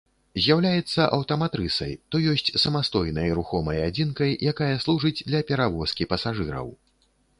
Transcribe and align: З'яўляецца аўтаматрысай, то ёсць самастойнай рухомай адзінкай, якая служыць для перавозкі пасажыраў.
З'яўляецца 0.43 1.01
аўтаматрысай, 1.17 1.91
то 2.15 2.21
ёсць 2.31 2.49
самастойнай 2.63 3.29
рухомай 3.41 3.83
адзінкай, 3.91 4.31
якая 4.53 4.73
служыць 4.85 5.15
для 5.29 5.43
перавозкі 5.53 6.09
пасажыраў. 6.15 6.67